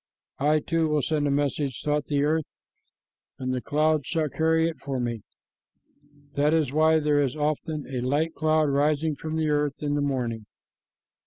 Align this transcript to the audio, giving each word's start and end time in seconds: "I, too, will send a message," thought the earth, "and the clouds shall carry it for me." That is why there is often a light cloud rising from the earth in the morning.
"I, 0.39 0.61
too, 0.61 0.87
will 0.89 1.03
send 1.03 1.27
a 1.27 1.29
message," 1.29 1.83
thought 1.83 2.07
the 2.07 2.23
earth, 2.23 2.47
"and 3.37 3.53
the 3.53 3.61
clouds 3.61 4.07
shall 4.07 4.29
carry 4.29 4.67
it 4.67 4.79
for 4.79 4.99
me." 4.99 5.21
That 6.33 6.55
is 6.55 6.71
why 6.71 6.97
there 6.99 7.21
is 7.21 7.35
often 7.35 7.85
a 7.87 8.01
light 8.01 8.33
cloud 8.33 8.69
rising 8.69 9.15
from 9.15 9.35
the 9.35 9.49
earth 9.51 9.83
in 9.83 9.93
the 9.93 10.01
morning. 10.01 10.47